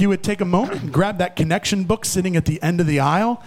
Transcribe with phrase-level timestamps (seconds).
[0.00, 2.86] you would take a moment and grab that connection book sitting at the end of
[2.86, 3.42] the aisle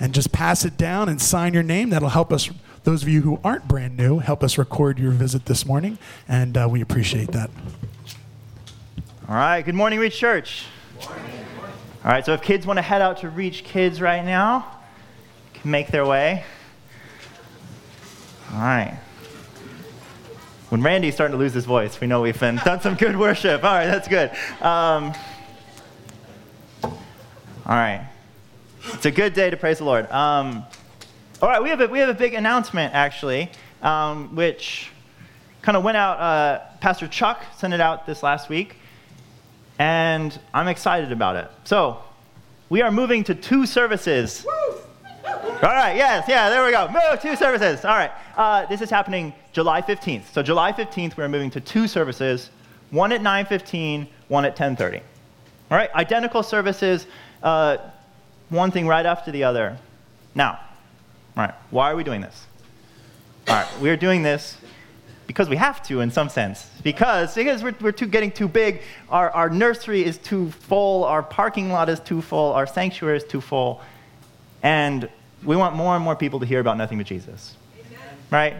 [0.00, 1.90] and just pass it down and sign your name.
[1.90, 2.50] That'll help us,
[2.84, 6.56] those of you who aren't brand new, help us record your visit this morning, and
[6.56, 7.50] uh, we appreciate that.
[9.28, 10.64] All right, good morning, Reach Church.
[11.00, 14.66] All right, so if kids want to head out to Reach Kids right now,
[15.54, 16.44] can make their way.
[18.52, 18.98] All right.
[20.68, 23.62] When Randy's starting to lose his voice, we know we've been, done some good worship.
[23.62, 24.30] All right, that's good.
[24.60, 25.12] Um,
[27.64, 28.04] all right.
[28.86, 30.10] It's a good day to praise the Lord.
[30.10, 30.64] Um,
[31.40, 33.50] all right, we have, a, we have a big announcement, actually,
[33.82, 34.90] um, which
[35.60, 36.18] kind of went out.
[36.18, 38.76] Uh, Pastor Chuck sent it out this last week,
[39.78, 41.48] and I'm excited about it.
[41.62, 42.02] So,
[42.68, 44.44] we are moving to two services.
[45.24, 46.88] All right, yes, yeah, there we go.
[46.88, 47.84] Move, two services.
[47.84, 50.32] All right, uh, this is happening July 15th.
[50.32, 52.50] So July 15th, we're moving to two services,
[52.90, 55.00] one at 9.15, one at 10.30.
[55.70, 57.06] All right, identical services,
[57.42, 57.78] uh,
[58.48, 59.78] one thing right after the other.
[60.34, 60.60] Now,
[61.36, 62.46] all right, why are we doing this?
[63.48, 64.56] All right, we are doing this
[65.26, 66.68] because we have to in some sense.
[66.82, 71.22] Because, because we're, we're too, getting too big, our, our nursery is too full, our
[71.22, 73.80] parking lot is too full, our sanctuary is too full,
[74.62, 75.08] and
[75.44, 77.56] we want more and more people to hear about nothing but Jesus.
[77.78, 78.00] Amen.
[78.30, 78.56] Right?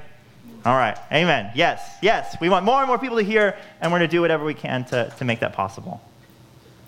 [0.64, 0.97] All right.
[1.12, 1.53] Amen.
[1.55, 2.37] Yes, yes.
[2.41, 4.55] We want more and more people to hear, and we're going to do whatever we
[4.55, 6.01] can to, to make that possible.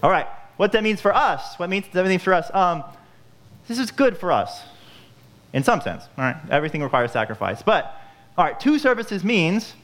[0.02, 0.26] All right
[0.56, 2.52] what that means for us, what means that means for us.
[2.54, 2.84] Um,
[3.66, 4.62] this is good for us,
[5.52, 6.04] in some sense.
[6.16, 7.62] All right, everything requires sacrifice.
[7.62, 8.00] But
[8.36, 9.74] all right, two services means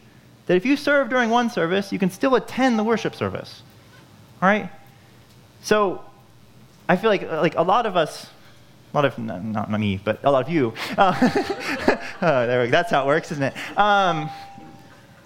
[0.46, 3.62] that if you serve during one service, you can still attend the worship service.
[4.42, 4.70] All right.
[5.62, 6.04] So
[6.88, 8.26] I feel like like a lot of us,
[8.92, 10.74] a lot of not me, but a lot of you.
[10.96, 12.70] Uh, oh, there we go.
[12.70, 13.54] That's how it works, isn't it?
[13.78, 14.30] Um,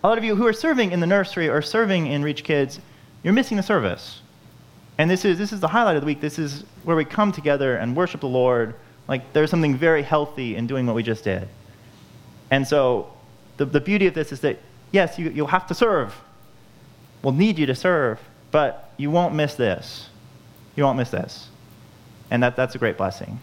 [0.02, 2.78] a lot of you who are serving in the nursery or serving in Reach Kids,
[3.22, 4.20] you're missing the service.
[4.98, 6.20] And this is, this is the highlight of the week.
[6.20, 8.74] This is where we come together and worship the Lord.
[9.08, 11.48] Like, there's something very healthy in doing what we just did.
[12.50, 13.12] And so,
[13.56, 14.58] the, the beauty of this is that,
[14.92, 16.14] yes, you, you'll have to serve.
[17.22, 20.08] We'll need you to serve, but you won't miss this.
[20.76, 21.48] You won't miss this.
[22.30, 23.40] And that, that's a great blessing.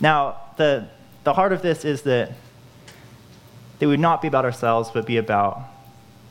[0.00, 0.88] Now, the,
[1.24, 2.32] the heart of this is that
[3.80, 5.60] it would not be about ourselves, but be about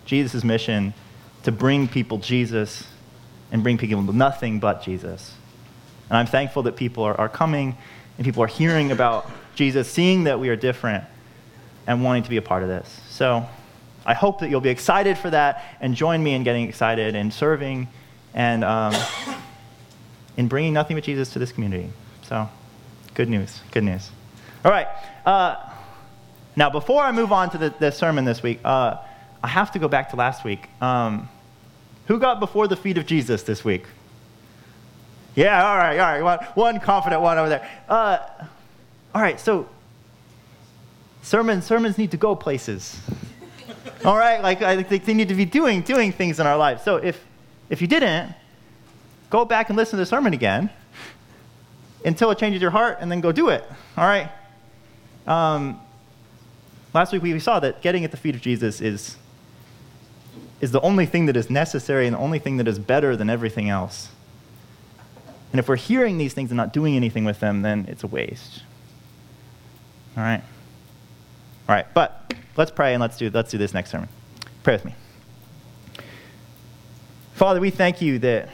[0.05, 0.93] Jesus' mission
[1.45, 2.83] to bring people Jesus
[3.51, 5.33] and bring people nothing but Jesus.
[6.09, 7.77] And I'm thankful that people are, are coming
[8.17, 11.03] and people are hearing about Jesus, seeing that we are different,
[11.85, 12.99] and wanting to be a part of this.
[13.09, 13.47] So
[14.07, 17.31] I hope that you'll be excited for that and join me in getting excited and
[17.31, 17.89] serving
[18.33, 18.95] and um,
[20.37, 21.91] in bringing nothing but Jesus to this community.
[22.23, 22.49] So,
[23.13, 23.61] good news.
[23.69, 24.09] Good news.
[24.63, 24.87] All right.
[25.27, 25.57] Uh,
[26.55, 28.97] now, before I move on to the, the sermon this week, uh,
[29.43, 30.67] I have to go back to last week.
[30.81, 31.29] Um,
[32.07, 33.85] who got before the feet of Jesus this week?
[35.35, 36.55] Yeah, all right, all right.
[36.55, 37.69] One, confident one over there.
[37.89, 38.19] Uh,
[39.13, 39.67] all right, so
[41.21, 42.99] sermons, sermons need to go places.
[44.05, 46.83] all right, like I think they need to be doing, doing things in our lives.
[46.83, 47.23] So if,
[47.69, 48.33] if you didn't,
[49.29, 50.69] go back and listen to the sermon again
[52.05, 53.63] until it changes your heart and then go do it.
[53.97, 54.31] All right?
[55.27, 55.81] Um,
[56.93, 59.17] last week we saw that getting at the feet of Jesus is
[60.61, 63.29] is the only thing that is necessary and the only thing that is better than
[63.29, 64.09] everything else.
[65.51, 68.07] And if we're hearing these things and not doing anything with them, then it's a
[68.07, 68.63] waste.
[70.17, 70.41] All right?
[71.67, 74.09] All right, but let's pray and let's do, let's do this next sermon.
[74.63, 74.95] Pray with me.
[77.33, 78.49] Father, we thank you that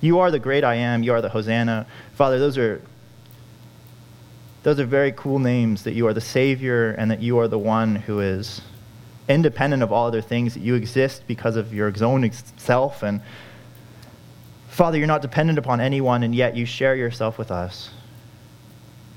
[0.00, 1.86] you are the great I am, you are the Hosanna.
[2.14, 2.82] Father, those are
[4.62, 7.58] those are very cool names that you are the Savior and that you are the
[7.58, 8.60] one who is
[9.32, 13.02] independent of all other things, that you exist because of your own self.
[13.02, 13.20] And
[14.68, 17.90] Father, you're not dependent upon anyone, and yet you share yourself with us.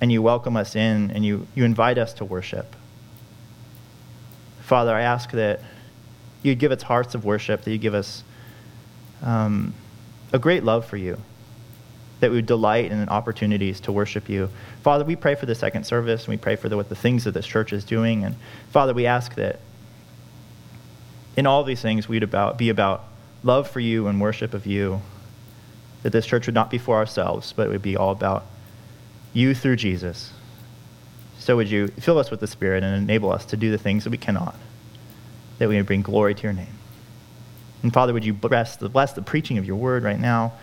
[0.01, 2.75] And you welcome us in, and you, you invite us to worship.
[4.61, 5.61] Father, I ask that
[6.43, 8.23] you'd give us hearts of worship, that you give us
[9.21, 9.73] um,
[10.33, 11.17] a great love for you,
[12.19, 14.49] that we would delight in opportunities to worship you.
[14.83, 17.23] Father, we pray for the second service, and we pray for the, what the things
[17.23, 18.23] that this church is doing.
[18.23, 18.35] And
[18.71, 19.59] Father, we ask that
[21.35, 23.03] in all these things, we'd about, be about
[23.43, 25.01] love for you and worship of you.
[26.03, 28.45] That this church would not be for ourselves, but it would be all about
[29.33, 30.31] you through Jesus.
[31.39, 34.03] So would you fill us with the Spirit and enable us to do the things
[34.03, 34.55] that we cannot,
[35.59, 36.67] that we may bring glory to your name.
[37.83, 40.53] And Father, would you bless the, bless the preaching of your word right now?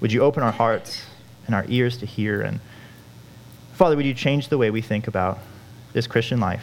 [0.00, 1.02] Would you open our hearts
[1.46, 2.42] and our ears to hear?
[2.42, 2.60] And
[3.72, 5.38] Father, would you change the way we think about
[5.92, 6.62] this Christian life,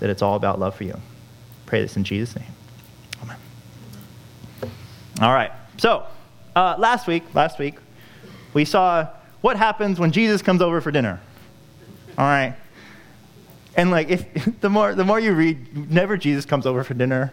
[0.00, 0.98] that it's all about love for you?
[1.66, 2.46] Pray this in Jesus' name.
[5.20, 5.52] All right.
[5.76, 6.06] So,
[6.56, 7.76] uh, last week, last week,
[8.54, 9.08] we saw
[9.42, 11.20] what happens when Jesus comes over for dinner.
[12.16, 12.54] All right.
[13.76, 17.32] And like, if the more the more you read, never Jesus comes over for dinner,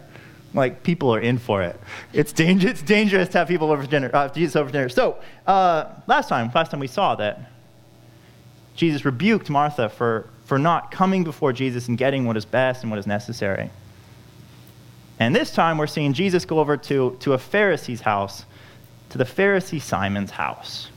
[0.54, 1.80] like people are in for it.
[2.12, 2.72] It's dangerous.
[2.72, 4.10] It's dangerous to have people over for dinner.
[4.12, 4.88] Uh, Jesus over for dinner.
[4.88, 7.50] So uh, last time, last time we saw that
[8.76, 12.90] Jesus rebuked Martha for for not coming before Jesus and getting what is best and
[12.90, 13.70] what is necessary.
[15.20, 18.44] And this time, we're seeing Jesus go over to, to a Pharisee's house,
[19.10, 20.90] to the Pharisee Simon's house.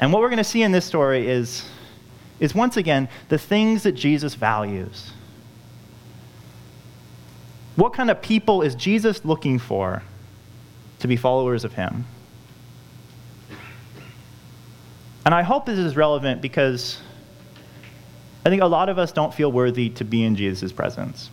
[0.00, 1.64] And what we're going to see in this story is,
[2.40, 5.12] is once again the things that Jesus values.
[7.76, 10.02] What kind of people is Jesus looking for
[10.98, 12.04] to be followers of him?
[15.24, 17.00] And I hope this is relevant because
[18.44, 21.30] I think a lot of us don't feel worthy to be in Jesus' presence.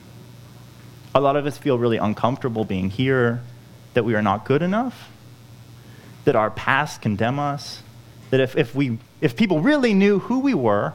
[1.14, 3.42] A lot of us feel really uncomfortable being here,
[3.94, 5.10] that we are not good enough,
[6.26, 7.82] that our past condemn us,
[8.30, 10.94] that if, if, we, if people really knew who we were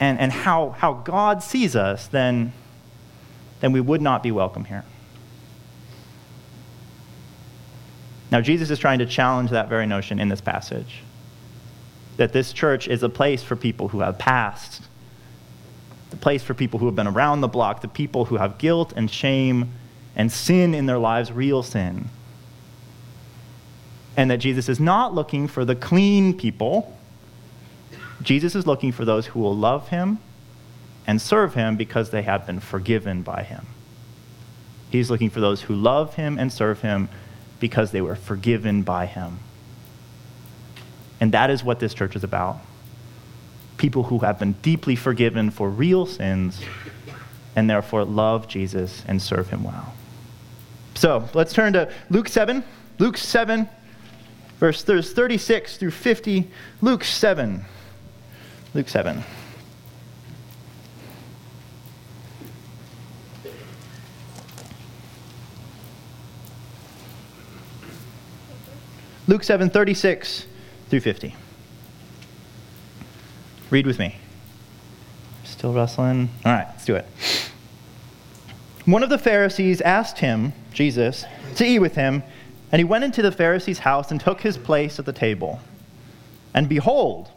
[0.00, 2.52] and, and how, how God sees us, then,
[3.60, 4.84] then we would not be welcome here.
[8.30, 11.02] Now, Jesus is trying to challenge that very notion in this passage
[12.16, 14.82] that this church is a place for people who have passed,
[16.10, 18.92] the place for people who have been around the block, the people who have guilt
[18.96, 19.72] and shame
[20.14, 22.08] and sin in their lives, real sin.
[24.16, 26.96] And that Jesus is not looking for the clean people.
[28.22, 30.18] Jesus is looking for those who will love him
[31.06, 33.66] and serve him because they have been forgiven by him.
[34.90, 37.08] He's looking for those who love him and serve him
[37.60, 39.38] because they were forgiven by him.
[41.20, 42.58] And that is what this church is about.
[43.76, 46.60] People who have been deeply forgiven for real sins
[47.54, 49.94] and therefore love Jesus and serve him well.
[50.94, 52.64] So let's turn to Luke 7.
[52.98, 53.68] Luke 7,
[54.58, 56.50] verse 36 through 50.
[56.80, 57.64] Luke 7.
[58.72, 59.22] Luke 7.
[69.28, 70.46] Luke 7, 36
[70.88, 71.34] through 50.
[73.68, 74.14] Read with me.
[75.42, 76.28] Still wrestling?
[76.44, 77.06] All right, let's do it.
[78.84, 81.24] One of the Pharisees asked him, Jesus,
[81.56, 82.22] to eat with him,
[82.70, 85.60] and he went into the Pharisee's house and took his place at the table.
[86.54, 87.30] And behold,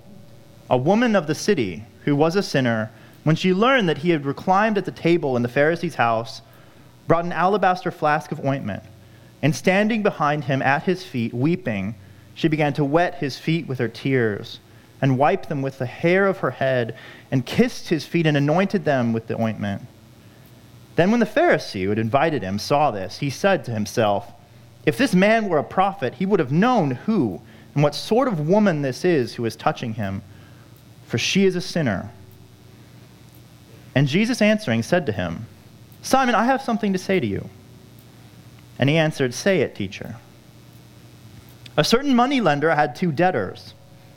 [0.70, 2.92] a woman of the city, who was a sinner,
[3.24, 6.44] when she learned that he had reclined at the table in the Pharisee's house,
[7.08, 8.84] brought an alabaster flask of ointment,
[9.42, 11.96] and standing behind him at his feet, weeping,
[12.36, 14.60] she began to wet his feet with her tears
[15.02, 16.96] and wiped them with the hair of her head
[17.32, 19.84] and kissed his feet and anointed them with the ointment.
[20.96, 24.34] Then, when the Pharisee who had invited him saw this, he said to himself,
[24.86, 27.42] If this man were a prophet, he would have known who
[27.74, 30.22] and what sort of woman this is who is touching him,
[31.06, 32.12] for she is a sinner.
[33.96, 35.46] And Jesus answering said to him,
[36.02, 37.50] Simon, I have something to say to you.
[38.78, 40.16] And he answered, Say it, teacher.
[41.78, 43.74] A certain money lender had two debtors.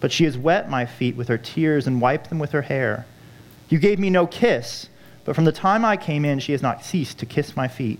[0.00, 3.06] but she has wet my feet with her tears and wiped them with her hair.
[3.68, 4.88] You gave me no kiss,
[5.24, 7.98] but from the time I came in, she has not ceased to kiss my feet.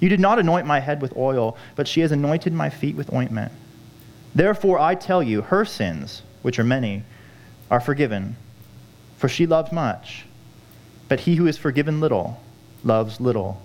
[0.00, 3.12] You did not anoint my head with oil, but she has anointed my feet with
[3.12, 3.52] ointment.
[4.34, 7.02] Therefore, I tell you, her sins, which are many,
[7.70, 8.36] are forgiven,
[9.16, 10.24] for she loved much.
[11.08, 12.40] But he who is forgiven little
[12.84, 13.60] loves little.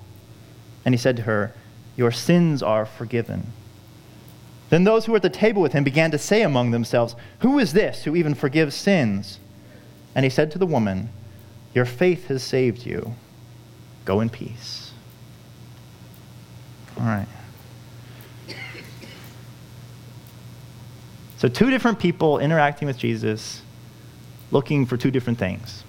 [0.83, 1.53] And he said to her,
[1.95, 3.53] Your sins are forgiven.
[4.73, 7.59] Then those who were at the table with him began to say among themselves, Who
[7.59, 9.37] is this who even forgives sins?
[10.15, 11.09] And he said to the woman,
[11.75, 13.13] Your faith has saved you.
[14.03, 14.91] Go in peace.
[16.99, 17.27] All right.
[21.37, 23.61] So, two different people interacting with Jesus,
[24.49, 25.83] looking for two different things.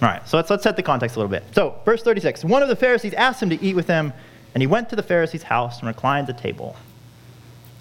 [0.00, 1.44] All right, so let's, let's set the context a little bit.
[1.54, 4.14] So, verse 36 One of the Pharisees asked him to eat with them.
[4.54, 6.76] And he went to the Pharisee's house and reclined at the table.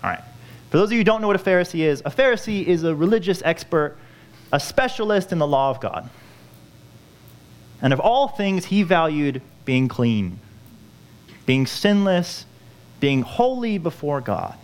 [0.03, 0.23] All right.
[0.71, 2.95] For those of you who don't know what a Pharisee is, a Pharisee is a
[2.95, 3.95] religious expert,
[4.51, 6.09] a specialist in the law of God.
[7.81, 10.39] And of all things, he valued being clean.
[11.45, 12.45] being sinless,
[12.99, 14.55] being holy before God.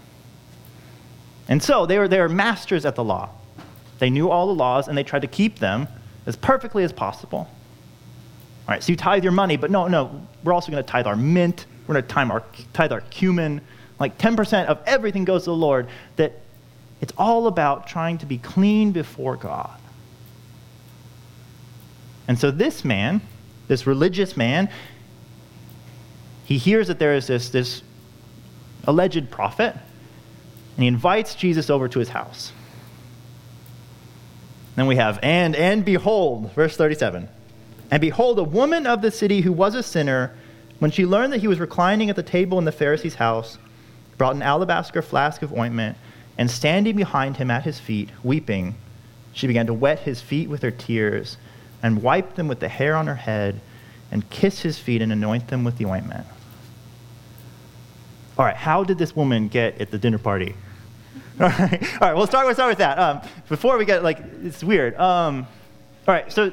[1.47, 3.29] And so they were, they were masters at the law.
[3.99, 5.87] They knew all the laws and they tried to keep them
[6.25, 7.39] as perfectly as possible.
[8.67, 11.07] All right, so you tithe your money, but no, no, we're also going to tithe
[11.07, 11.65] our mint.
[11.89, 13.61] We're going to tithe our, tithe our cumin.
[13.99, 15.87] Like 10% of everything goes to the Lord.
[16.17, 16.33] That
[17.01, 19.75] it's all about trying to be clean before God.
[22.27, 23.21] And so this man,
[23.67, 24.69] this religious man,
[26.45, 27.81] he hears that there is this, this
[28.83, 32.51] alleged prophet, and he invites Jesus over to his house.
[34.75, 37.27] Then we have, and, and behold, verse 37.
[37.89, 40.35] And behold, a woman of the city who was a sinner,
[40.79, 43.57] when she learned that he was reclining at the table in the Pharisee's house,
[44.17, 45.97] brought an alabaster flask of ointment,
[46.37, 48.75] and standing behind him at his feet, weeping,
[49.33, 51.37] she began to wet his feet with her tears
[51.83, 53.59] and wipe them with the hair on her head,
[54.11, 56.25] and kiss his feet and anoint them with the ointment.
[58.37, 60.55] All right, how did this woman get at the dinner party?
[61.39, 62.99] All right, all right we'll, start, we'll start with that.
[62.99, 64.93] Um, before we get, like, it's weird.
[64.95, 65.47] Um,
[66.05, 66.51] all right, so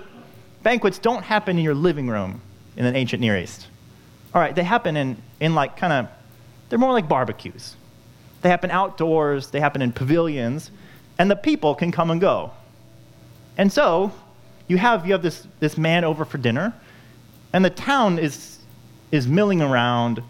[0.62, 2.40] banquets don't happen in your living room
[2.76, 3.66] in the ancient Near East.
[4.36, 6.08] All right, they happen in, in like, kind of,
[6.68, 7.74] they're more like barbecues.
[8.42, 10.70] They happen outdoors, they happen in pavilions,
[11.18, 12.50] and the people can come and go.
[13.56, 14.12] And so,
[14.68, 16.74] you have, you have this, this man over for dinner,
[17.54, 18.58] and the town is,
[19.10, 20.22] is milling around.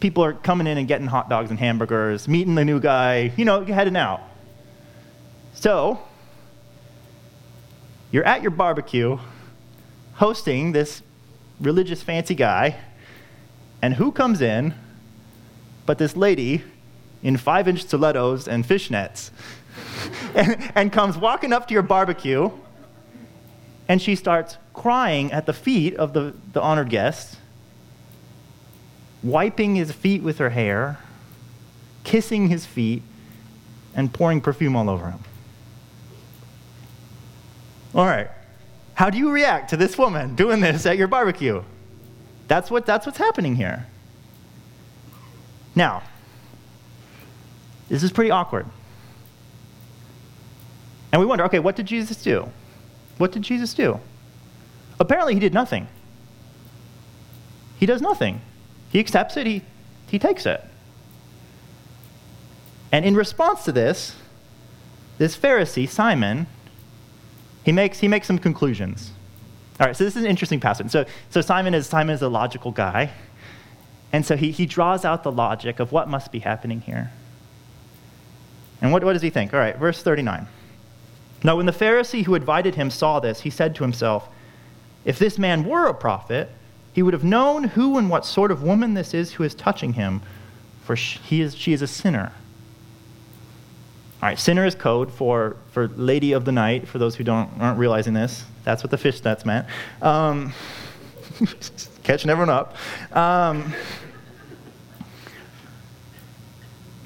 [0.00, 3.44] People are coming in and getting hot dogs and hamburgers, meeting the new guy, you
[3.44, 4.22] know, heading out.
[5.52, 6.00] So,
[8.10, 9.18] you're at your barbecue
[10.14, 11.02] hosting this
[11.60, 12.78] religious fancy guy,
[13.82, 14.74] and who comes in
[15.84, 16.62] but this lady
[17.22, 19.30] in five inch stilettos and fishnets
[20.34, 22.50] and, and comes walking up to your barbecue
[23.88, 27.38] and she starts crying at the feet of the, the honored guest,
[29.22, 30.98] wiping his feet with her hair,
[32.04, 33.02] kissing his feet,
[33.94, 35.20] and pouring perfume all over him.
[37.94, 38.28] All right.
[38.94, 41.62] How do you react to this woman doing this at your barbecue?
[42.48, 43.86] That's, what, that's what's happening here.
[45.74, 46.02] Now,
[47.88, 48.66] this is pretty awkward.
[51.12, 52.48] And we wonder okay, what did Jesus do?
[53.18, 54.00] What did Jesus do?
[54.98, 55.88] Apparently, he did nothing.
[57.78, 58.40] He does nothing.
[58.90, 59.62] He accepts it, he,
[60.08, 60.64] he takes it.
[62.92, 64.16] And in response to this,
[65.18, 66.46] this Pharisee, Simon,
[67.64, 69.12] he makes, he makes some conclusions.
[69.78, 70.90] All right, so this is an interesting passage.
[70.90, 73.10] So, so Simon, is, Simon is a logical guy.
[74.12, 77.10] And so he, he draws out the logic of what must be happening here.
[78.80, 79.52] And what, what does he think?
[79.52, 80.46] All right, verse 39.
[81.44, 84.28] Now, when the Pharisee who invited him saw this, he said to himself,
[85.04, 86.50] If this man were a prophet,
[86.92, 89.92] he would have known who and what sort of woman this is who is touching
[89.92, 90.22] him,
[90.82, 92.32] for she is, she is a sinner.
[94.22, 97.50] All right, sinner is code for, for lady of the night, for those who don't,
[97.60, 98.44] aren't realizing this.
[98.64, 99.66] That's what the fish nets meant.
[100.00, 100.54] Um,
[102.02, 102.76] catching everyone up.
[103.14, 103.74] Um,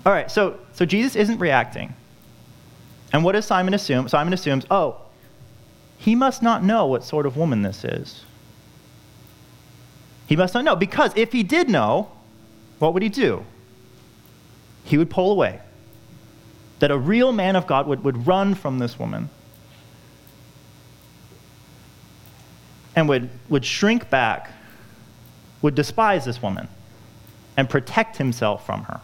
[0.07, 1.95] all right, so, so Jesus isn't reacting.
[3.13, 4.09] And what does Simon assume?
[4.09, 5.01] Simon assumes, oh,
[5.99, 8.25] he must not know what sort of woman this is.
[10.29, 12.09] He must not know, because if he did know,
[12.79, 13.45] what would he do?
[14.85, 15.61] He would pull away.
[16.81, 19.31] That a real man of God would, would run from this woman
[22.97, 24.51] and would, would shrink back,
[25.63, 26.69] would despise this woman,
[27.57, 29.01] and protect himself from her.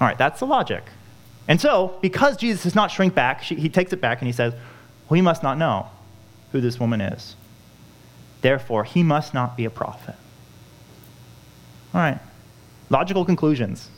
[0.00, 0.84] All right, that's the logic.
[1.48, 4.32] And so, because Jesus does not shrink back, she, he takes it back and he
[4.32, 4.52] says,
[5.08, 5.88] We must not know
[6.52, 7.36] who this woman is.
[8.42, 10.16] Therefore, he must not be a prophet.
[11.94, 12.18] All right,
[12.90, 13.88] logical conclusions.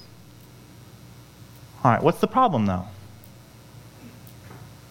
[1.85, 2.87] All right, what's the problem though?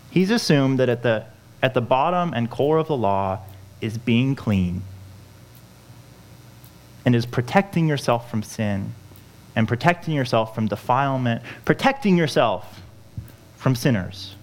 [0.10, 1.26] He's assumed that at the,
[1.62, 3.40] at the bottom and core of the law
[3.82, 4.82] is being clean
[7.06, 8.94] and is protecting yourself from sin
[9.56, 12.82] and protecting yourself from defilement, protecting yourself
[13.56, 14.36] from sinners.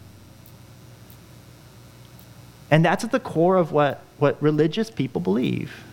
[2.70, 5.84] And that's at the core of what, what religious people believe.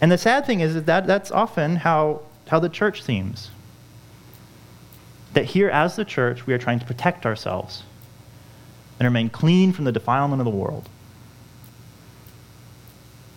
[0.00, 3.50] And the sad thing is that that's often how, how the church seems.
[5.34, 7.82] That here, as the church, we are trying to protect ourselves
[8.98, 10.88] and remain clean from the defilement of the world.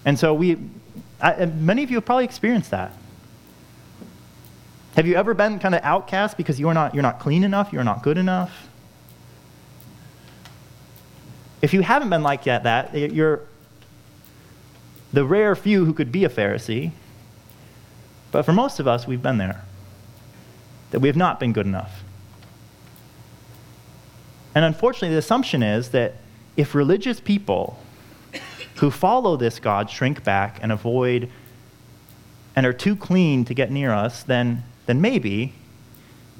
[0.06, 0.58] And so we,
[1.22, 2.94] I, many of you have probably experienced that.
[4.96, 7.84] Have you ever been kind of outcast because you're not, you're not clean enough, you're
[7.84, 8.68] not good enough?
[11.62, 13.42] If you haven't been like that, that you're,
[15.12, 16.92] the rare few who could be a Pharisee,
[18.32, 19.64] but for most of us, we've been there.
[20.92, 22.04] That we have not been good enough.
[24.56, 26.16] And unfortunately, the assumption is that
[26.58, 27.80] if religious people
[28.78, 31.30] who follow this God shrink back and avoid
[32.56, 35.54] and are too clean to get near us, then, then maybe,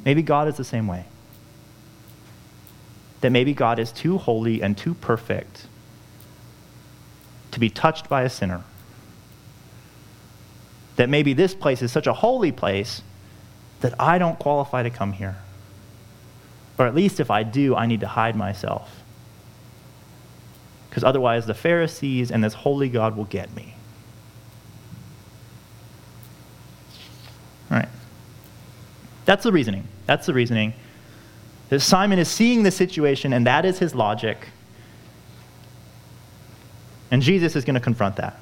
[0.04, 1.06] maybe God is the same way.
[3.22, 5.68] That maybe God is too holy and too perfect
[7.52, 8.64] to be touched by a sinner.
[11.00, 13.04] That maybe this place is such a holy place
[13.80, 15.38] that I don't qualify to come here.
[16.78, 19.02] Or at least if I do, I need to hide myself.
[20.90, 23.76] Because otherwise, the Pharisees and this holy God will get me.
[27.72, 27.88] All right.
[29.24, 29.88] That's the reasoning.
[30.06, 30.74] That's the reasoning.
[31.70, 34.50] That Simon is seeing the situation, and that is his logic.
[37.10, 38.38] And Jesus is going to confront that.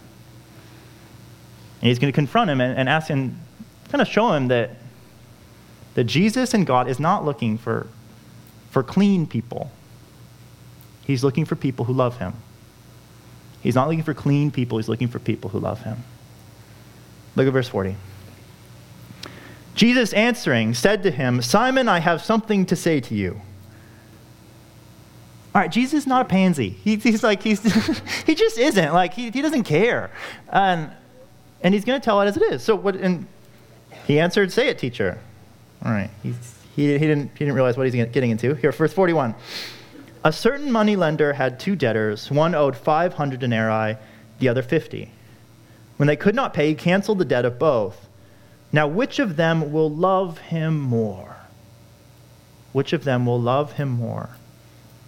[1.81, 3.39] And he's going to confront him and, and ask him,
[3.89, 4.71] kind of show him that,
[5.93, 7.87] that Jesus and God is not looking for,
[8.71, 9.71] for clean people.
[11.05, 12.33] He's looking for people who love him.
[13.61, 16.03] He's not looking for clean people, he's looking for people who love him.
[17.35, 17.95] Look at verse 40.
[19.75, 23.41] Jesus answering said to him, Simon, I have something to say to you.
[25.53, 26.69] All right, Jesus is not a pansy.
[26.69, 27.61] He, he's like, he's,
[28.25, 28.93] he just isn't.
[28.93, 30.11] Like, he, he doesn't care.
[30.49, 30.91] And,
[31.61, 32.63] and he's going to tell it as it is.
[32.63, 33.27] So, what, and
[34.05, 35.19] he answered, Say it, teacher.
[35.83, 36.09] All right.
[36.23, 36.35] He's,
[36.75, 38.53] he, he, didn't, he didn't realize what he's getting into.
[38.55, 39.35] Here, verse 41.
[40.23, 42.29] A certain money lender had two debtors.
[42.29, 43.97] One owed 500 denarii,
[44.39, 45.11] the other 50.
[45.97, 48.07] When they could not pay, he canceled the debt of both.
[48.71, 51.37] Now, which of them will love him more?
[52.73, 54.29] Which of them will love him more?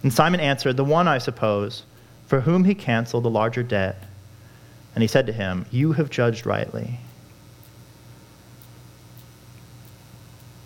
[0.02, 1.84] And Simon answered, The one, I suppose,
[2.26, 4.02] for whom he canceled the larger debt.
[4.94, 6.98] And he said to him, You have judged rightly.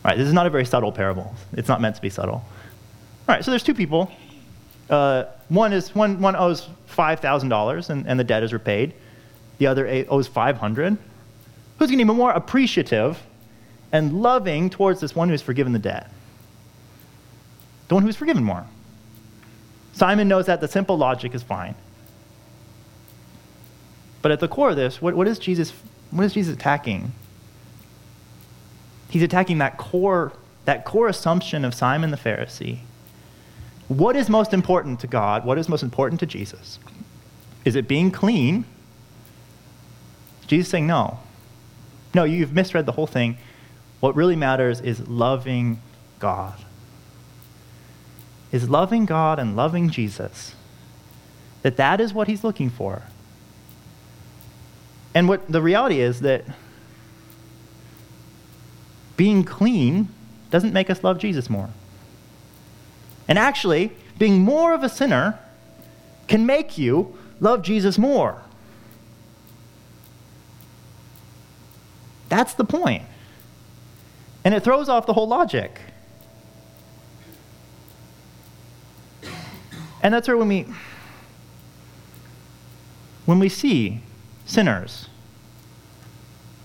[0.05, 1.35] All right, this is not a very subtle parable.
[1.53, 2.35] It's not meant to be subtle.
[2.35, 2.47] All
[3.35, 4.11] right, so there's two people.
[4.91, 8.95] Uh, one is one, one owes five thousand dollars and, and the debt is repaid.
[9.59, 10.99] The other owes five hundred.
[11.79, 13.21] Who's going to be more appreciative
[13.93, 16.11] and loving towards this one who's forgiven the debt?
[17.89, 18.67] The one who's forgiven more.
[19.93, 21.75] Simon knows that the simple logic is fine.
[24.25, 25.75] But at the core of this, what, what, is Jesus,
[26.11, 27.13] what is Jesus attacking?
[29.11, 30.33] He's attacking that core,
[30.65, 32.79] that core assumption of Simon the Pharisee.
[33.89, 35.45] What is most important to God?
[35.45, 36.79] What is most important to Jesus?
[37.67, 38.65] Is it being clean?
[40.47, 41.19] Jesus saying no.
[42.15, 43.37] No, you've misread the whole thing.
[44.01, 45.83] What really matters is loving
[46.19, 46.55] God
[48.55, 50.55] is loving God and loving Jesus.
[51.63, 53.03] That that is what he's looking for.
[55.15, 56.45] And what the reality is that
[59.17, 60.09] being clean
[60.51, 61.71] doesn't make us love Jesus more.
[63.29, 65.39] And actually, being more of a sinner
[66.27, 68.43] can make you love Jesus more.
[72.29, 73.05] That's the point.
[74.45, 75.81] And it throws off the whole logic.
[80.03, 80.67] And that's where when we
[83.25, 84.03] when we see
[84.45, 85.09] sinners,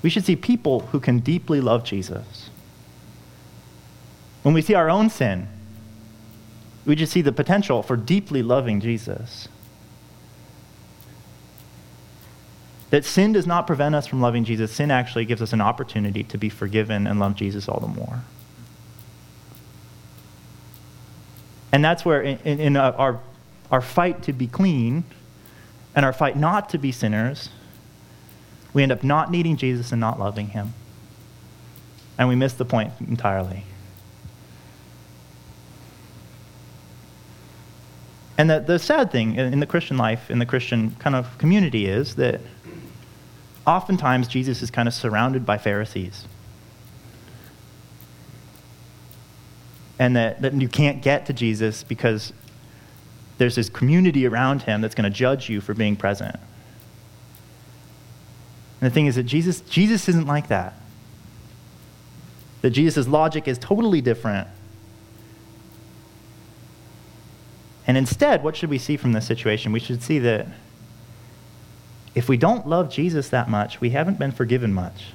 [0.01, 2.49] we should see people who can deeply love Jesus.
[4.43, 5.47] When we see our own sin,
[6.85, 9.47] we just see the potential for deeply loving Jesus.
[12.89, 14.71] That sin does not prevent us from loving Jesus.
[14.71, 18.21] Sin actually gives us an opportunity to be forgiven and love Jesus all the more.
[21.71, 23.19] And that's where, in, in, in our
[23.71, 25.03] our fight to be clean
[25.95, 27.49] and our fight not to be sinners,
[28.73, 30.73] we end up not needing Jesus and not loving him.
[32.17, 33.63] And we miss the point entirely.
[38.37, 41.87] And the, the sad thing in the Christian life, in the Christian kind of community,
[41.87, 42.39] is that
[43.67, 46.25] oftentimes Jesus is kind of surrounded by Pharisees.
[49.97, 52.31] And that, that you can't get to Jesus because
[53.39, 56.37] there's this community around him that's going to judge you for being present.
[58.81, 60.73] And the thing is that Jesus, Jesus isn't like that.
[62.61, 64.47] That Jesus' logic is totally different.
[67.87, 69.71] And instead, what should we see from this situation?
[69.71, 70.47] We should see that
[72.15, 75.13] if we don't love Jesus that much, we haven't been forgiven much.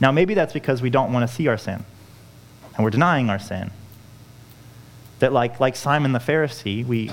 [0.00, 1.84] Now, maybe that's because we don't want to see our sin
[2.74, 3.70] and we're denying our sin
[5.18, 7.10] that like, like Simon the Pharisee, we,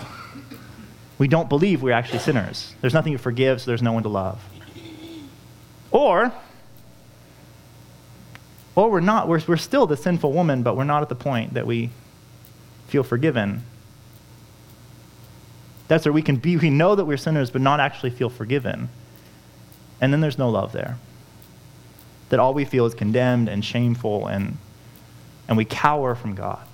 [1.18, 2.76] We don't believe we're actually sinners.
[2.82, 4.44] There's nothing to forgive, so there's no one to love.
[5.90, 6.32] Or,
[8.76, 11.56] or we're not, we're, we're still the sinful woman, but we're not at the point
[11.56, 11.90] that we
[12.88, 13.64] feel forgiven.
[15.88, 18.90] That's where we can be, we know that we're sinners, but not actually feel forgiven.
[20.00, 20.98] And then there's no love there.
[22.30, 24.58] That all we feel is condemned and shameful, and,
[25.48, 26.67] and we cower from God.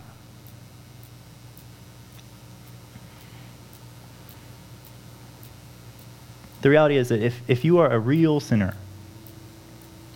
[6.63, 8.75] The reality is that if, if you are a real sinner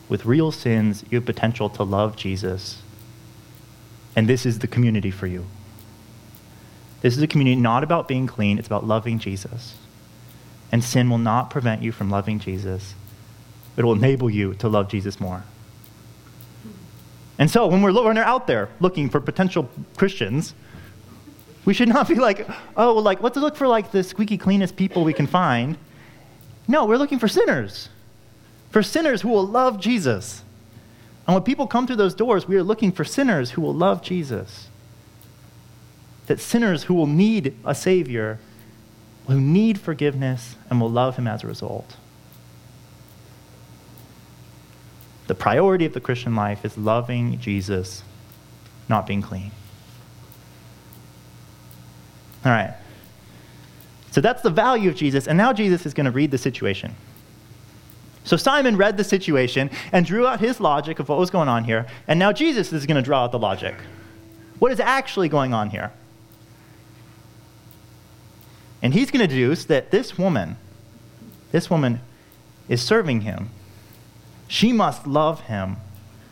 [0.07, 2.81] with real sins, you have potential to love Jesus.
[4.15, 5.45] And this is the community for you.
[7.01, 9.75] This is a community not about being clean, it's about loving Jesus.
[10.71, 12.95] And sin will not prevent you from loving Jesus,
[13.75, 15.43] it will enable you to love Jesus more.
[17.37, 20.53] And so when we're, when we're out there looking for potential Christians,
[21.65, 24.77] we should not be like, oh, well, like, let's look for like the squeaky cleanest
[24.77, 25.77] people we can find
[26.67, 27.89] no, we're looking for sinners,
[28.69, 30.43] for sinners who will love Jesus.
[31.25, 34.01] And when people come through those doors, we are looking for sinners who will love
[34.01, 34.67] Jesus.
[36.27, 38.39] That sinners who will need a Savior,
[39.27, 41.95] who need forgiveness, and will love Him as a result.
[45.27, 48.03] The priority of the Christian life is loving Jesus,
[48.87, 49.51] not being clean.
[52.45, 52.75] All right.
[54.17, 55.27] So that's the value of Jesus.
[55.27, 56.95] And now Jesus is going to read the situation.
[58.23, 61.65] So Simon read the situation and drew out his logic of what was going on
[61.65, 61.85] here.
[62.07, 63.75] And now Jesus is going to draw out the logic.
[64.57, 65.91] What is actually going on here?
[68.81, 70.57] And he's going to deduce that this woman,
[71.51, 72.01] this woman
[72.67, 73.51] is serving him.
[74.47, 75.75] She must love him.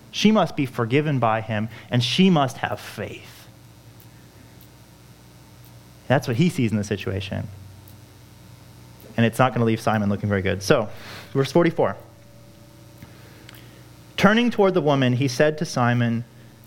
[0.10, 1.70] She must be forgiven by him.
[1.92, 3.46] And she must have faith.
[6.08, 7.48] That's what he sees in the situation
[9.18, 10.62] and it's not going to leave Simon looking very good.
[10.62, 10.90] So,
[11.34, 11.96] verse 44.
[14.18, 16.24] Turning toward the woman, he said to Simon,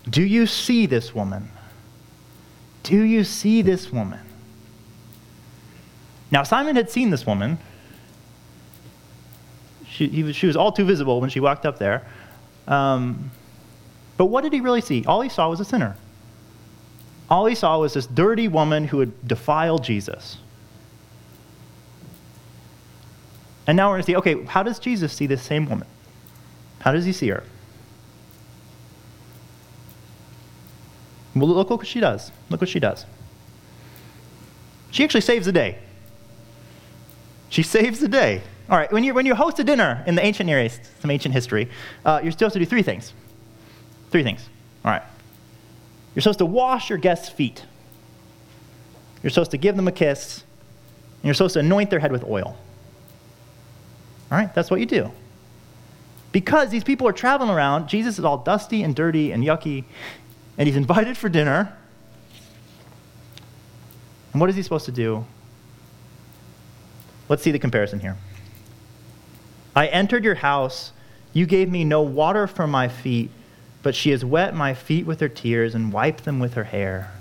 [0.09, 1.51] Do you see this woman?
[2.83, 4.21] Do you see this woman?
[6.31, 7.59] Now, Simon had seen this woman.
[9.89, 12.07] She, was, she was all too visible when she walked up there.
[12.67, 13.31] Um,
[14.17, 15.05] but what did he really see?
[15.07, 15.97] All he saw was a sinner.
[17.31, 20.39] All he saw was this dirty woman who had defiled Jesus.
[23.69, 25.87] And now we're going to see okay, how does Jesus see this same woman?
[26.81, 27.45] How does he see her?
[31.37, 32.33] Well, look, what she does.
[32.49, 33.05] Look what she does.
[34.91, 35.79] She actually saves the day.
[37.51, 38.43] She saves the day.
[38.71, 41.11] All right, when you, when you host a dinner in the ancient Near East, some
[41.11, 41.71] ancient history,
[42.05, 43.13] uh, you're supposed to do three things.
[44.11, 44.49] Three things.
[44.85, 45.03] All right.
[46.15, 47.65] You're supposed to wash your guests' feet.
[49.23, 50.43] You're supposed to give them a kiss.
[51.19, 52.57] And you're supposed to anoint their head with oil.
[54.31, 55.11] All right, that's what you do.
[56.33, 59.85] Because these people are traveling around, Jesus is all dusty and dirty and yucky,
[60.57, 61.77] and he's invited for dinner.
[64.33, 65.25] And what is he supposed to do?
[67.29, 68.17] Let's see the comparison here.
[69.75, 70.93] I entered your house.
[71.33, 73.31] You gave me no water for my feet,
[73.83, 77.13] but she has wet my feet with her tears and wiped them with her hair.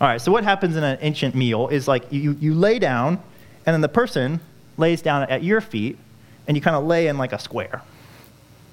[0.00, 3.22] All right, so what happens in an ancient meal is like you, you lay down,
[3.66, 4.40] and then the person
[4.78, 5.98] lays down at your feet,
[6.46, 7.82] and you kind of lay in like a square.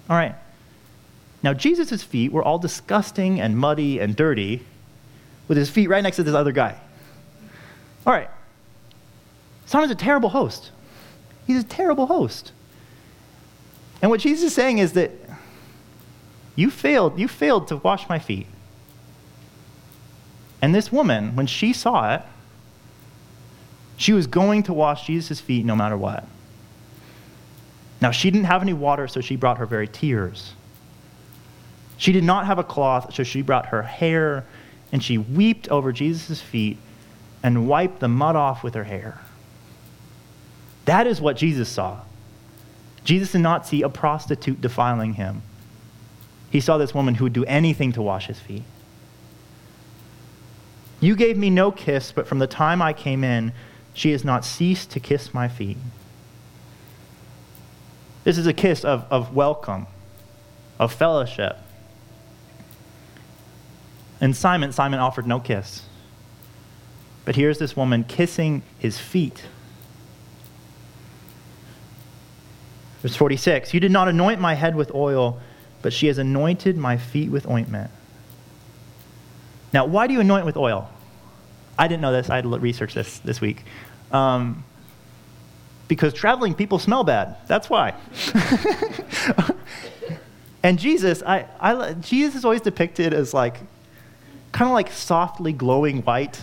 [0.09, 0.35] All right.
[1.43, 4.63] Now, Jesus' feet were all disgusting and muddy and dirty,
[5.47, 6.75] with his feet right next to this other guy.
[8.05, 8.29] All right.
[9.65, 10.71] Simon's a terrible host.
[11.45, 12.51] He's a terrible host.
[14.01, 15.11] And what Jesus is saying is that
[16.55, 18.47] you failed, you failed to wash my feet.
[20.61, 22.21] And this woman, when she saw it,
[23.97, 26.25] she was going to wash Jesus' feet no matter what.
[28.01, 30.53] Now, she didn't have any water, so she brought her very tears.
[31.97, 34.45] She did not have a cloth, so she brought her hair,
[34.91, 36.77] and she wept over Jesus' feet
[37.41, 39.19] and wiped the mud off with her hair.
[40.85, 42.01] That is what Jesus saw.
[43.03, 45.41] Jesus did not see a prostitute defiling him.
[46.49, 48.63] He saw this woman who would do anything to wash his feet.
[50.99, 53.53] You gave me no kiss, but from the time I came in,
[53.95, 55.77] she has not ceased to kiss my feet.
[58.25, 59.87] This is a kiss of, of welcome,
[60.77, 61.57] of fellowship.
[64.19, 65.83] And Simon, Simon offered no kiss.
[67.23, 69.45] But here's this woman kissing his feet.
[73.01, 75.39] Verse 46 You did not anoint my head with oil,
[75.81, 77.91] but she has anointed my feet with ointment.
[79.71, 80.89] Now, why do you anoint with oil?
[81.77, 82.29] I didn't know this.
[82.29, 83.63] I had to research this this week.
[84.11, 84.63] Um,
[85.87, 87.35] because traveling people smell bad.
[87.47, 87.93] That's why.
[90.63, 93.57] and Jesus, I, I, Jesus is always depicted as like,
[94.51, 96.41] kind of like softly glowing white,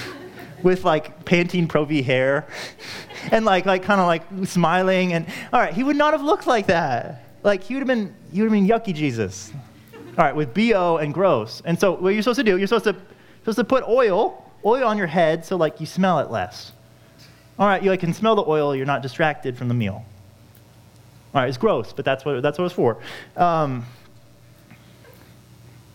[0.62, 2.46] with like Pantene Pro V hair,
[3.30, 5.12] and like, like kind of like smiling.
[5.12, 7.24] And all right, he would not have looked like that.
[7.42, 9.52] Like he would have been, he would have been yucky Jesus.
[9.94, 11.62] All right, with bo and gross.
[11.64, 12.96] And so what you're supposed to do, you're supposed to
[13.40, 16.72] supposed to put oil, oil on your head, so like you smell it less.
[17.58, 20.04] All right, you like, can smell the oil, you're not distracted from the meal.
[21.34, 22.98] All right, it's gross, but that's what, that's what it's for.
[23.36, 23.84] Um,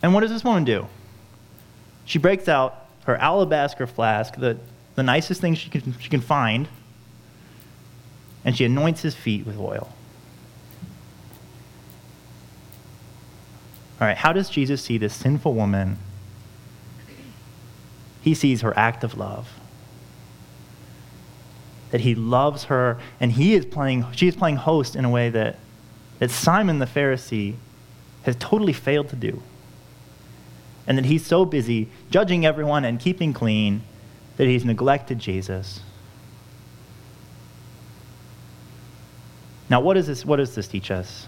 [0.01, 0.87] and what does this woman do?
[2.05, 4.57] She breaks out her alabaster flask, the,
[4.93, 6.67] the nicest thing she can, she can find,
[8.43, 9.89] and she anoints his feet with oil.
[13.99, 15.97] All right, how does Jesus see this sinful woman?
[18.25, 19.47] He sees her act of love
[21.91, 25.29] that he loves her and he is playing she is playing host in a way
[25.29, 25.57] that
[26.19, 27.55] that Simon the Pharisee
[28.23, 29.41] has totally failed to do.
[30.87, 33.83] And that he's so busy judging everyone and keeping clean
[34.37, 35.81] that he's neglected Jesus.
[39.69, 41.27] Now, what, is this, what does this teach us?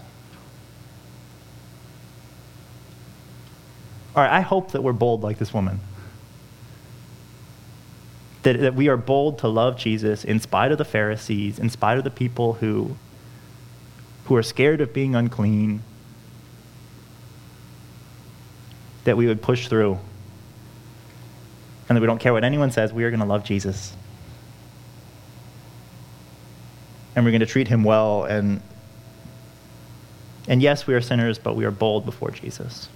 [4.14, 5.80] All right, I hope that we're bold like this woman
[8.42, 11.98] that, that we are bold to love Jesus in spite of the Pharisees, in spite
[11.98, 12.96] of the people who,
[14.26, 15.82] who are scared of being unclean,
[19.04, 19.98] that we would push through,
[21.88, 23.96] and that we don't care what anyone says, we are going to love Jesus.
[27.16, 28.24] And we're going to treat him well.
[28.24, 28.60] And,
[30.46, 32.88] and yes, we are sinners, but we are bold before Jesus.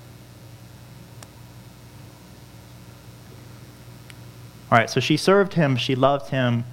[4.73, 6.65] All right, so she served him, she loved him.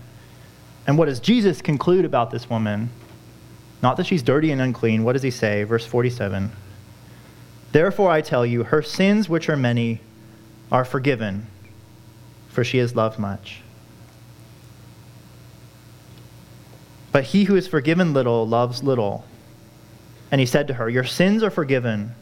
[0.88, 2.92] And what does Jesus conclude about this woman?
[3.84, 5.04] Not that she's dirty and unclean.
[5.04, 5.66] What does he say?
[5.66, 6.50] Verse 47
[7.74, 10.00] Therefore I tell you, her sins, which are many,
[10.72, 11.48] are forgiven,
[12.48, 13.64] for she has loved much.
[17.12, 19.26] But he who is forgiven little loves little.
[20.32, 22.16] And he said to her, Your sins are forgiven.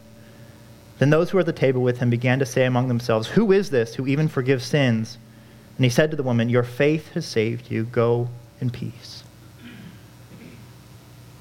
[0.98, 3.52] Then those who were at the table with him began to say among themselves, Who
[3.52, 5.20] is this who even forgives sins?
[5.78, 7.84] And he said to the woman, Your faith has saved you.
[7.84, 9.24] Go in peace.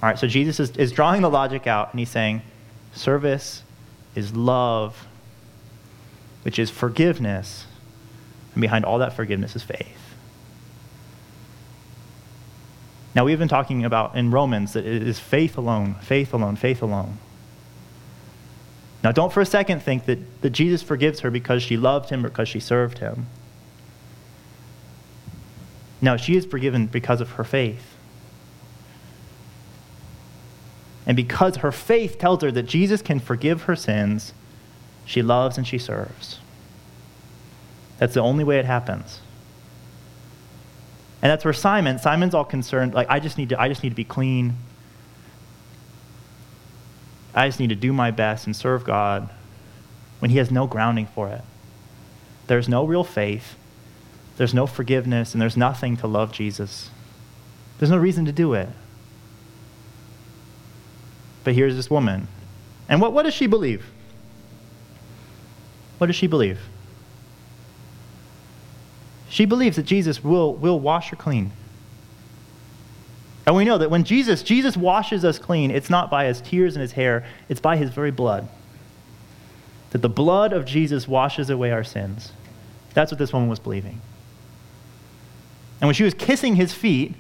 [0.03, 2.43] All right, so Jesus is, is drawing the logic out, and he's saying,
[2.93, 3.63] Service
[4.15, 5.07] is love,
[6.43, 7.67] which is forgiveness.
[8.55, 10.15] And behind all that forgiveness is faith.
[13.15, 16.83] Now, we've been talking about in Romans that it is faith alone, faith alone, faith
[16.83, 17.17] alone.
[19.03, 22.27] Now, don't for a second think that, that Jesus forgives her because she loved him
[22.27, 23.27] or because she served him.
[26.07, 27.97] No, she is forgiven because of her faith.
[31.05, 34.33] And because her faith tells her that Jesus can forgive her sins,
[35.05, 36.39] she loves and she serves.
[37.99, 39.19] That's the only way it happens.
[41.23, 43.91] And that's where Simon, Simon's all concerned, like, I just need to, I just need
[43.91, 44.55] to be clean.
[47.35, 49.29] I just need to do my best and serve God
[50.21, 51.43] when he has no grounding for it.
[52.47, 53.57] There's no real faith
[54.37, 56.91] there's no forgiveness, and there's nothing to love Jesus.
[57.79, 58.69] There's no reason to do it.
[61.45, 62.29] But here's this woman.
[62.89, 63.85] And what, what does she believe?
[65.99, 66.61] What does she believe?
[69.29, 71.53] She believes that Jesus will, will wash her clean.
[73.47, 76.75] And we know that when Jesus, Jesus washes us clean, it's not by his tears
[76.75, 78.49] and his hair, it's by his very blood.
[79.91, 82.33] That the blood of Jesus washes away our sins.
[82.93, 84.01] That's what this woman was believing.
[85.81, 87.15] And when she was kissing his feet,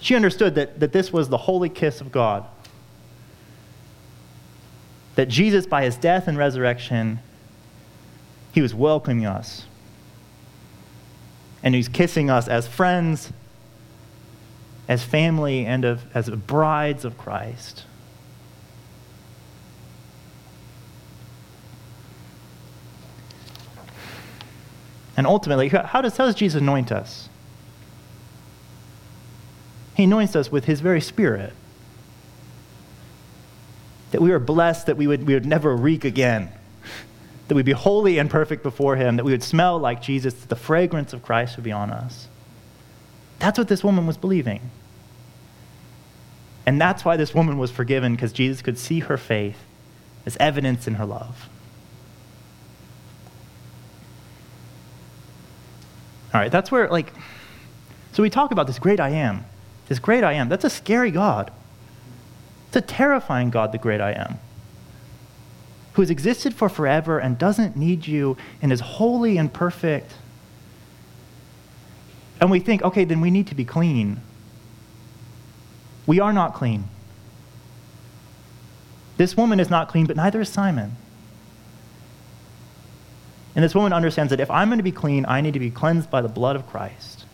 [0.00, 2.46] she understood that, that this was the holy kiss of God.
[5.16, 7.20] That Jesus, by his death and resurrection,
[8.52, 9.64] he was welcoming us.
[11.62, 13.32] And he's kissing us as friends,
[14.86, 17.84] as family, and of, as brides of Christ.
[25.16, 27.28] And ultimately, how does, how does Jesus anoint us?
[29.98, 31.52] He anoints us with His very Spirit.
[34.12, 36.52] That we are blessed that we would, we would never reek again.
[37.48, 39.16] That we'd be holy and perfect before Him.
[39.16, 40.34] That we would smell like Jesus.
[40.34, 42.28] That the fragrance of Christ would be on us.
[43.40, 44.70] That's what this woman was believing.
[46.64, 49.58] And that's why this woman was forgiven, because Jesus could see her faith
[50.24, 51.48] as evidence in her love.
[56.32, 57.12] All right, that's where, like,
[58.12, 59.44] so we talk about this great I am.
[59.88, 60.48] This great I am.
[60.48, 61.50] That's a scary God.
[62.68, 64.38] It's a terrifying God, the great I am,
[65.94, 70.12] who has existed for forever and doesn't need you and is holy and perfect.
[72.40, 74.20] And we think, okay, then we need to be clean.
[76.06, 76.84] We are not clean.
[79.16, 80.96] This woman is not clean, but neither is Simon.
[83.56, 85.70] And this woman understands that if I'm going to be clean, I need to be
[85.70, 87.24] cleansed by the blood of Christ.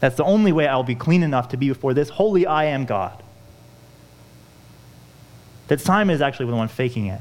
[0.00, 2.84] That's the only way I'll be clean enough to be before this holy I am
[2.84, 3.22] God.
[5.68, 7.20] That Simon is actually the one faking it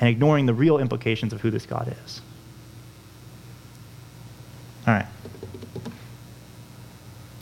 [0.00, 2.20] and ignoring the real implications of who this God is.
[4.86, 5.06] All right.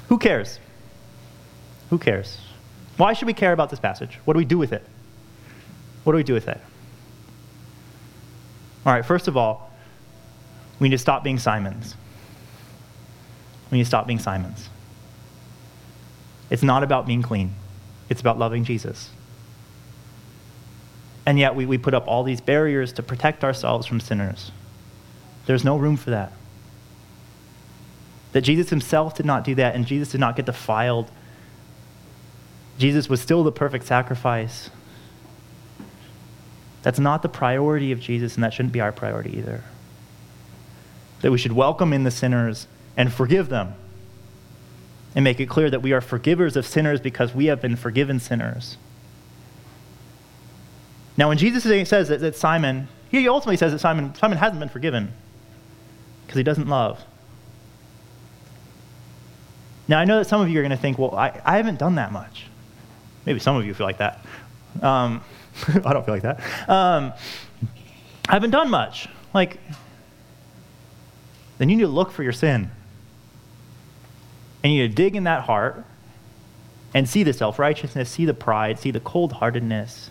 [0.08, 0.58] Who cares?
[1.90, 2.38] Who cares?
[2.96, 4.18] Why should we care about this passage?
[4.24, 4.84] What do we do with it?
[6.04, 6.60] What do we do with it?
[8.84, 9.72] All right, first of all,
[10.78, 11.94] we need to stop being Simons.
[13.70, 14.68] Need to stop being Simons.
[16.50, 17.54] It's not about being clean,
[18.08, 19.10] it's about loving Jesus.
[21.24, 24.52] And yet, we, we put up all these barriers to protect ourselves from sinners.
[25.46, 26.32] There's no room for that.
[28.30, 31.10] That Jesus himself did not do that, and Jesus did not get defiled
[32.78, 34.70] Jesus was still the perfect sacrifice.
[36.82, 39.64] That's not the priority of Jesus, and that shouldn't be our priority either.
[41.22, 43.74] That we should welcome in the sinners and forgive them
[45.14, 48.20] and make it clear that we are forgivers of sinners because we have been forgiven
[48.20, 48.76] sinners.
[51.16, 54.68] Now, when Jesus says that, that Simon, he ultimately says that Simon, Simon hasn't been
[54.68, 55.12] forgiven
[56.26, 57.02] because he doesn't love.
[59.88, 61.78] Now, I know that some of you are going to think, well, I, I haven't
[61.78, 62.46] done that much.
[63.24, 64.24] Maybe some of you feel like that.
[64.82, 65.22] Um,
[65.68, 66.40] I don't feel like that.
[66.68, 67.12] Um,
[68.28, 69.08] I haven't done much.
[69.32, 69.58] Like,
[71.58, 72.70] then you need to look for your sin.
[74.66, 75.84] And you need to dig in that heart
[76.92, 80.10] and see the self righteousness, see the pride, see the cold heartedness,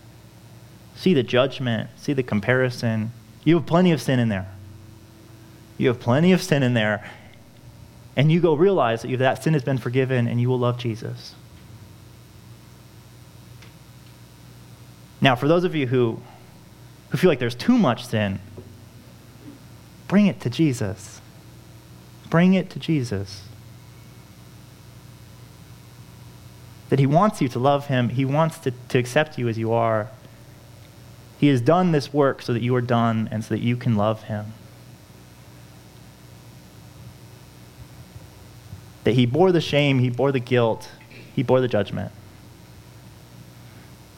[0.96, 3.12] see the judgment, see the comparison.
[3.44, 4.48] You have plenty of sin in there.
[5.78, 7.06] You have plenty of sin in there.
[8.15, 11.36] And you go realize that that sin has been forgiven and you will love Jesus.
[15.20, 16.22] Now, for those of you who,
[17.10, 18.39] who feel like there's too much sin,
[20.08, 21.20] bring it to Jesus.
[22.30, 23.41] Bring it to Jesus.
[26.89, 29.71] That He wants you to love Him, He wants to, to accept you as you
[29.71, 30.10] are.
[31.38, 33.95] He has done this work so that you are done and so that you can
[33.95, 34.54] love Him.
[39.04, 40.89] That He bore the shame, He bore the guilt,
[41.36, 42.12] He bore the judgment.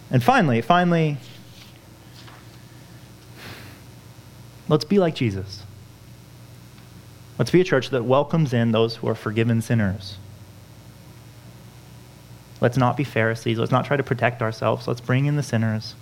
[0.10, 1.18] And finally, finally,
[4.70, 5.64] let's be like Jesus.
[7.38, 10.18] Let's be a church that welcomes in those who are forgiven sinners.
[12.60, 13.60] Let's not be Pharisees.
[13.60, 14.88] Let's not try to protect ourselves.
[14.88, 15.96] Let's bring in the sinners.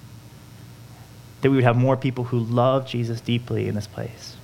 [1.41, 4.38] That we would have more people who love Jesus deeply in this place.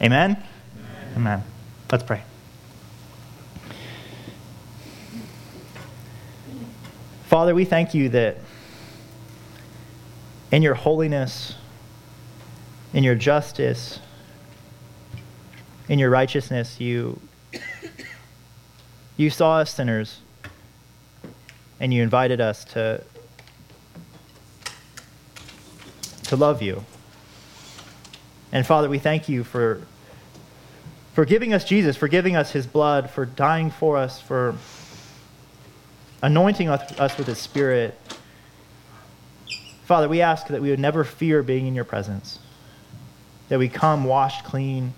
[0.00, 0.42] Amen?
[0.76, 1.12] Amen.
[1.16, 1.44] Amen.
[1.90, 2.22] Let's pray.
[7.24, 8.38] Father, we thank you that
[10.50, 11.54] in your holiness,
[12.92, 14.00] in your justice,
[15.88, 17.20] in your righteousness, you,
[19.16, 20.20] you saw us sinners
[21.80, 23.02] and you invited us to,
[26.24, 26.84] to love you.
[28.52, 29.82] And Father, we thank you for,
[31.14, 34.54] for giving us Jesus, for giving us his blood, for dying for us, for
[36.22, 37.98] anointing us with His Spirit.
[39.84, 42.38] Father, we ask that we would never fear being in your presence,
[43.48, 44.94] that we come washed clean,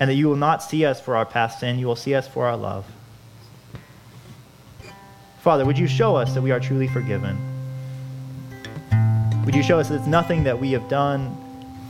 [0.00, 2.26] and that you will not see us for our past sin, you will see us
[2.26, 2.86] for our love.
[5.42, 7.36] Father, would you show us that we are truly forgiven?
[9.44, 11.36] Would you show us that it's nothing that we have done,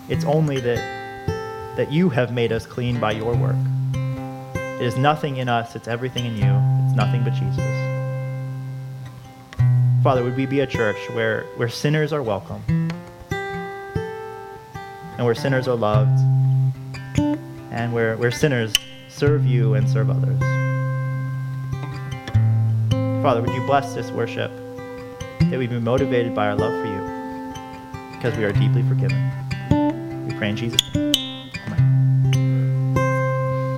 [0.08, 3.56] it's only that, that you have made us clean by your work.
[4.54, 6.86] It is nothing in us, it's everything in you.
[6.86, 7.58] It's nothing but Jesus.
[10.02, 12.62] Father, would we be a church where, where sinners are welcome
[15.18, 16.18] and where sinners are loved
[17.70, 18.72] and where, where sinners
[19.10, 20.61] serve you and serve others.
[23.22, 24.50] Father, would you bless this worship
[25.38, 30.26] that we be motivated by our love for you because we are deeply forgiven.
[30.26, 31.11] We pray in Jesus' name.